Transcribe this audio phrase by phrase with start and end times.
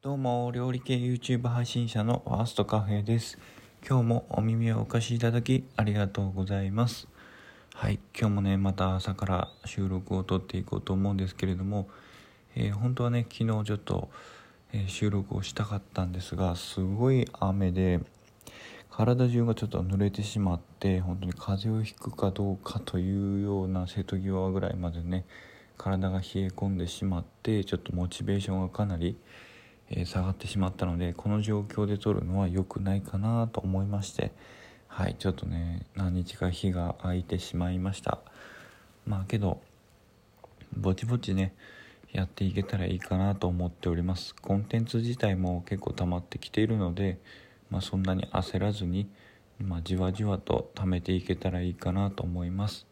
[0.00, 3.36] どうも、料理系 YouTube 配信者のファーストカフェです。
[3.84, 7.08] 今日もお耳をお貸しいただきありがとうございます。
[7.74, 11.88] はい、今日もね、また朝から収録を撮っていこうと思うんですけれども、
[12.54, 14.08] えー本当はね、昨日ちょっと、
[14.72, 17.98] えー収録をしたかったんですが、すごい雨で、
[18.92, 25.24] 体中がちょっと濡れてしまって本当に風邪をひくかどうかというような瀬戸際ぐらいまでね
[25.76, 29.16] 体が冷え込んでしまってちょっとモチベーションがかなり、
[29.90, 34.32] え下がってしまったのでこの状況で撮るのは良くないかなと思いまして
[34.86, 38.18] はいちょっとね何日か日が空いてしまいました。
[39.06, 39.60] まあけど
[40.76, 41.54] ぼちぼちね
[42.12, 44.34] やっていけたらいいかなと思っております。
[44.34, 47.18] コンテンツ自体も結構溜まってきているので、
[47.70, 49.08] まあ、そんなに焦らずに、
[49.58, 52.86] まあ、じわじわと貯めていけたらいいかなと思います、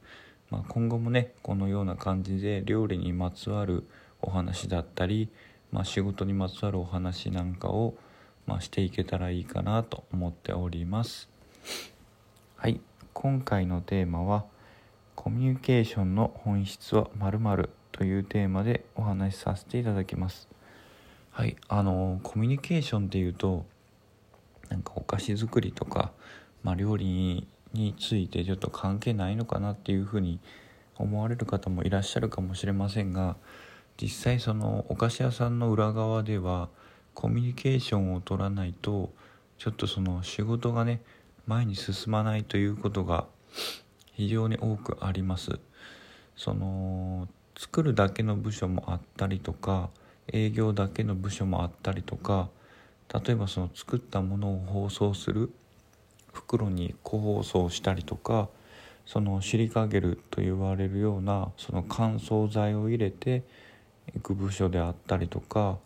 [0.51, 3.85] まあ、今後もねこのような感じで料理にまつわる
[4.21, 5.31] お話だったり、
[5.77, 7.93] まあ、仕事にまつわるお話なんかを、
[8.47, 11.29] まあ、していけたらいいかなと思っております。
[12.57, 12.81] はい。
[13.13, 14.47] 今回のテーマは
[15.15, 20.49] コミュニケーションの本質は〇〇というテーマでお話しさせていただきます。
[21.31, 21.57] はい。
[21.69, 23.67] あのコミュニケーションっていうと
[24.71, 26.13] なんかお菓子作りとか、
[26.63, 30.41] まあ、料理についてちょっと関係ないのかなっていうふうに
[30.95, 33.37] 思われる方もいらっしゃるかもしれませんが
[34.01, 36.69] 実際そのお菓子屋さんの裏側では
[37.15, 39.11] コミュニケーションを取らないと
[39.59, 41.01] ちょっとその仕事がね
[41.47, 43.27] 前に進まないということが
[44.13, 45.59] 非常に多くあります。
[46.37, 49.89] その作るだけの部署もあったりとか
[50.31, 52.51] 営業だけの部署もあったりとか
[53.25, 55.51] 例えばその作ったものを包装する
[56.35, 58.49] 袋に個包装したりとか
[59.07, 63.45] そのシリカゲルと言われるようなその乾燥剤を入れて
[64.15, 65.79] いく部署であったりとか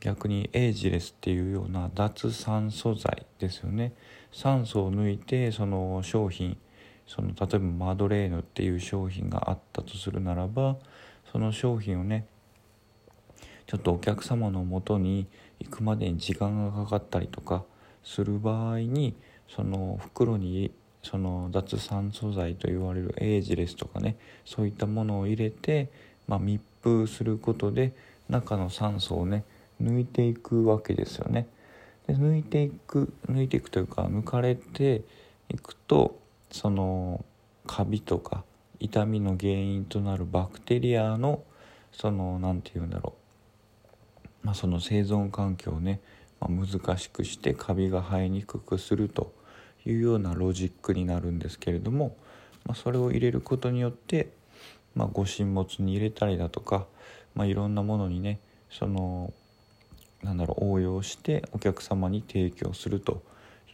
[0.00, 3.92] 逆にエイジレスっていうような脱酸素剤ですよね。
[4.32, 6.58] 酸素を抜いてその商品
[7.06, 10.76] その例えばマドレーヌっていう商品があったとするならば
[11.30, 12.26] その商品をね
[13.66, 15.26] ちょっとお客様のもとに
[15.60, 17.64] 行くまでに時間がかかったりとか
[18.02, 19.14] する場合に
[19.48, 25.90] その袋にその脱酸素剤と言われるエイジレスとかねそういったものを入れて、
[26.26, 27.94] まあ、密封することで
[28.28, 29.44] 中の酸素をね
[29.82, 31.48] 抜いていくわけですよね。
[32.06, 35.02] で抜いていく抜いていくというか抜かれて
[35.48, 37.24] いくとその
[37.66, 38.44] カビとか
[38.78, 41.42] 痛みの原因となるバクテリアの
[41.90, 43.14] その何て言うんだろ
[44.42, 46.00] う、まあ、その生存環境をね、
[46.40, 49.32] まあ、難しくしてカビが生えにくくすると
[49.86, 52.16] いうようなロジックになるんですけれども、
[52.66, 54.28] まあ、それを入れることによって、
[54.94, 56.86] まあ、ご神物に入れたりだとか、
[57.34, 58.38] まあ、いろんなものにね
[58.70, 59.32] その
[60.22, 63.22] なんだろう応用してお客様に提供すると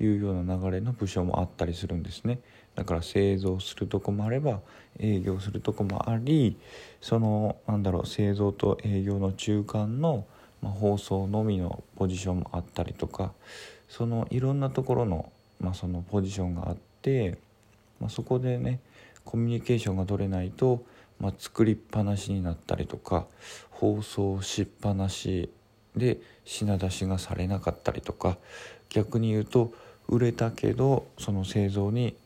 [0.00, 2.40] いうような流れの部署もあったりするんですね。
[2.74, 4.60] だから製造するとこもあれば
[4.98, 6.56] 営業するとこもあり
[7.00, 10.24] そのなんだろう製造と営業の中間の、
[10.62, 13.32] まあ、放送のみのポジションもあったりとか
[13.88, 17.38] そのいろんなところの,、まあそのポジションがあって、
[18.00, 18.80] まあ、そこでね
[19.24, 20.82] コミュニケーションが取れないと、
[21.20, 23.26] まあ、作りっぱなしになったりとか
[23.70, 25.50] 放送しっぱなし
[25.96, 28.38] で品出しがされなかったりとか
[28.88, 29.72] 逆に言うと
[30.08, 32.16] 売れたけどその製造に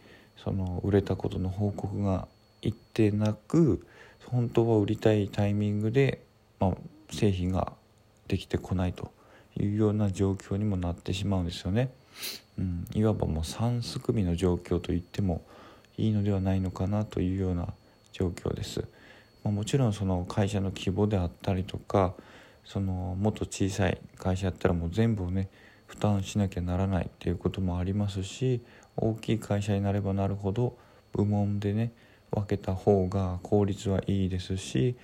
[0.43, 2.29] その売れたことの報告が
[2.63, 3.87] いってなく
[4.27, 6.23] 本当は売りたいタイミングで、
[6.61, 6.73] まあ、
[7.11, 7.73] 製品が
[8.29, 9.13] できてこないと
[9.57, 11.91] いうような状況にもなってしまうんですよね。
[12.59, 15.43] うん、いわばもう三すくみの状況と言っても
[15.99, 17.69] いいのではないのかなというような
[18.15, 18.85] 状況です。
[19.43, 22.15] ま、もちろんその会社の規模であったりとか
[22.65, 25.51] そのもっと小さい会社やったらもう全部をね
[25.87, 28.63] 負担しなきゃならないっていうこともありますし
[28.97, 30.79] 大きい会社になればなるほど
[31.13, 31.93] 部門でね
[32.31, 34.97] 分けた方が効率はいいですし、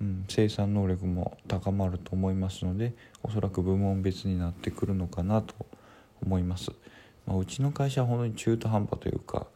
[0.00, 5.54] うん、生産能力も高まると思いますのでおそらく部門別になってくるのかなと
[6.22, 6.72] 思います。
[7.26, 9.46] まあ、うちの会社は本当に中途半端というか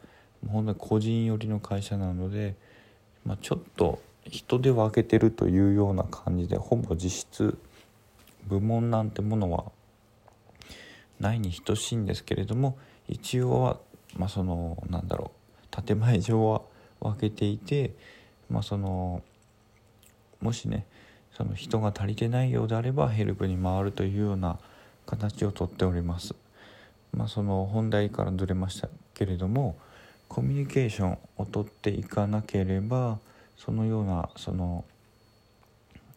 [0.51, 2.55] 本当に個人寄りの会社なので、
[3.25, 7.57] まあ、ちょっと人で分けてるというような感じでほぼ実質
[8.47, 9.65] 部門なんてものは
[11.19, 12.77] ないに等しいんですけれども
[13.07, 13.79] 一応は、
[14.17, 15.31] まあ、そのなんだろ
[15.71, 16.61] う建前上は
[16.99, 17.93] 分けていて、
[18.49, 19.21] まあ、その
[20.41, 20.85] もしね
[21.35, 24.59] その人が足りてないようであればヘルプに回るというような
[25.05, 26.35] 形をとっております。
[27.11, 29.77] まあ、その本題からずれましたけれども
[30.33, 33.19] コミュニケーションをとっていかなければ
[33.55, 34.83] そのようなその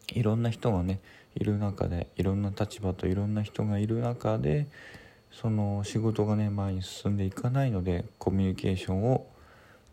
[0.07, 0.99] いろんな人がね
[1.35, 4.65] いる中でいろんな立場といろんな人がいる中で
[5.31, 9.27] その仕事がね前に進んでいかないのでコミュニケーションを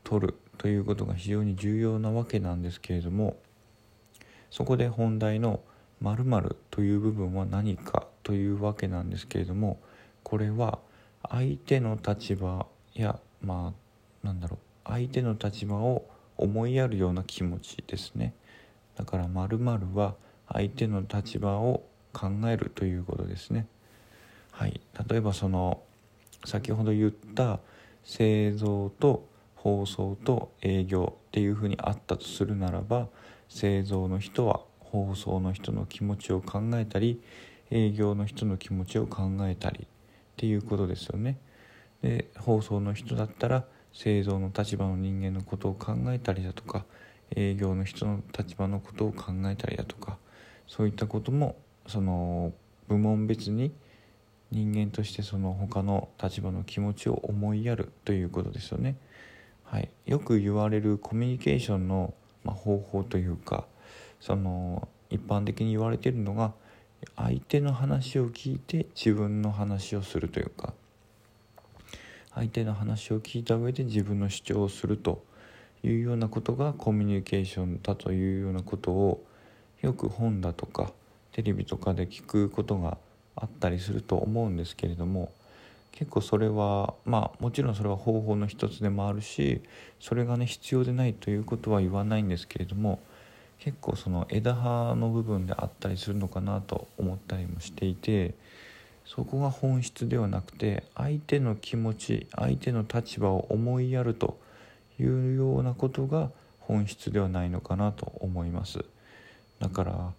[0.05, 3.37] 取るということが非常に重要なわけなんですけれども
[4.51, 5.61] そこで本題の
[6.01, 9.81] 「〇〇という部分は何かというわけなんですけれども
[10.23, 10.79] これは
[11.29, 13.84] 相手の立場やまあ
[14.25, 18.35] なんだろう相手の立場を思いやるような気持ちですね。
[18.97, 20.15] だから〇〇は
[20.53, 23.67] 相手の立場を考えるということですね。
[24.51, 24.81] はい。
[25.09, 25.83] 例えばその
[26.45, 27.61] 先ほど言った
[28.03, 33.09] 製造と放送と営業っていうふうにあったとするならば
[33.49, 37.23] 製造の人は放送の人の気持ちを考えたり
[37.71, 39.87] 営業の人の気持ちを考えたりっ
[40.37, 41.39] ていうことですよね。
[42.03, 46.85] で放送の人だったら製造の立場の人間のことを考えたりだとか
[47.35, 50.19] 営業の人の立場のことを考えたりだとか
[50.67, 51.57] そういったことも
[51.87, 52.53] その
[52.89, 53.73] 部門別に
[54.51, 58.97] 人間としてその他の立場の気持ちを思いやるということですよね。
[59.65, 62.15] はい、よく言われるコミュニケーションの、
[62.45, 63.65] ま方法というか
[64.21, 66.53] その一般的に言われているのが
[67.17, 70.75] 相手の話を聞いて自分の話をするというか
[72.35, 75.25] 相手の話を聞いた上で自分の主張をすると
[75.83, 79.25] いうようなことがコミュニケーションだというようなことを
[79.83, 80.93] よく本だとか
[81.33, 82.99] テレビとかで聞くことが
[83.37, 85.33] あったりすると思うんですけれども
[85.93, 89.63] 結構それはまあもちろんそれは方法の一つでもあるし
[90.01, 93.01] それがね必要でないということは言わないんですけれども
[93.59, 98.35] 結構その枝葉の部分であったりするのかなと思ったりもしていて
[99.05, 104.41] そこが本質ではなくて相手の気持ち相手の立場を思いやると
[104.99, 108.85] いうようなことが本質ではないのかなと思います。
[109.61, 110.13] だから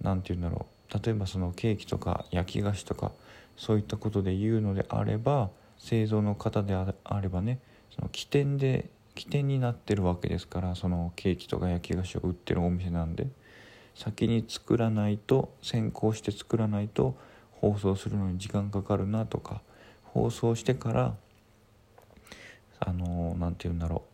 [0.00, 0.98] 何て言うんだろう。
[1.04, 3.12] 例えばそのケーキとか焼き菓子とか
[3.56, 7.60] そういったことで言うのであれば製造の方であればね
[7.94, 13.26] その起点で起点になってるわけですからそのケーキとか焼き菓子を売ってるお店なんで
[13.94, 17.16] 先に作らないと先行して作らないと
[17.60, 19.60] 放送するのに時間かかるなとか
[20.04, 21.14] 放送してから
[22.80, 24.10] あの何て言うんだろう。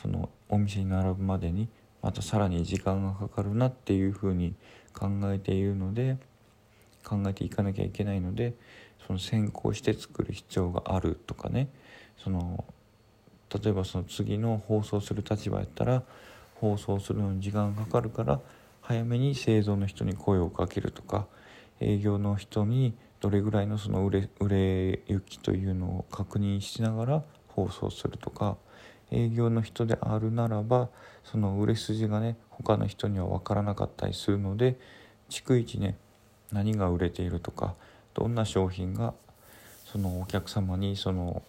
[0.00, 1.68] そのお店に並ぶまでに
[2.02, 4.54] またさらに時間がかかるなっていうふうに
[4.94, 6.16] 考えているので
[7.04, 8.54] 考えていかなきゃいけないので
[9.04, 11.68] その先行して作る必要があるとかね。
[12.16, 12.64] その
[13.62, 16.02] 例えばその次の放送する立場やったら
[16.56, 18.40] 放送するのに時間がかかるから
[18.82, 21.26] 早めに製造の人に声をかけるとか
[21.80, 28.56] 営業の人にどれぐらいのその売れ売れ行きというのを確認しながら放送するとか
[29.10, 30.88] 営業の人であるならば
[31.24, 34.78] その売れ筋がね他の人には分からなかったりするので
[35.30, 35.96] 逐一ね
[36.52, 37.74] 何が売れているとか
[38.14, 39.14] どんな商品が
[39.84, 41.42] そのお客様にその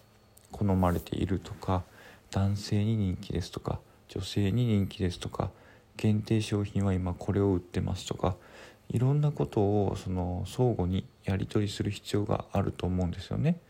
[0.50, 1.84] 好まれているとか
[2.30, 5.50] 男性に人気ですとか女性に人気ですとか
[5.96, 8.36] 限定商品は今これを売ってますとか
[8.90, 13.60] いろんなことをその相互にやり取りする必要があると思うんですよね。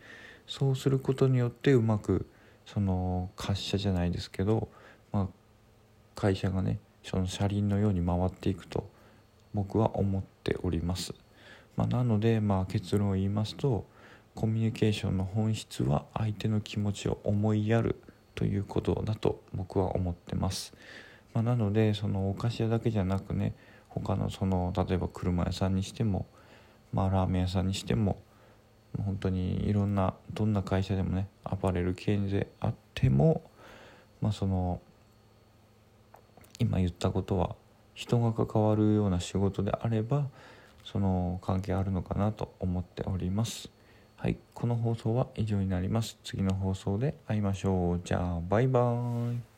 [0.47, 2.25] そうすることによってうまく
[2.65, 4.67] その滑車じゃないですけど、
[5.11, 5.27] まあ、
[6.15, 8.89] 会社がねその車輪のように回っていくと
[9.53, 11.13] 僕は思っております。
[11.77, 13.85] まあ、なので、まあ、結論を言いますと
[14.35, 17.95] コミュニケーションの本質は相手の気持ちを思いやる
[18.35, 20.73] ということだと僕は思ってます。
[21.33, 23.53] まあ、なのでそのお菓子屋だけじゃなくね
[23.93, 26.25] 他のその例えば車屋さんにしても、
[26.93, 28.21] まあ、ラーメン屋さんにしても
[28.97, 33.41] 本当にいろんなどんな会社でもねアパレル系であっても、
[34.21, 34.81] まあ、その
[36.59, 37.55] 今言ったことは
[37.93, 40.27] 人が関わるような仕事であれば
[40.83, 43.69] その関係あるのかなと思っております。
[44.17, 46.17] はい、この放送は以上になります。
[46.23, 48.01] 次の放送で会いましょう。
[48.03, 49.50] じゃあ、バイバーイ。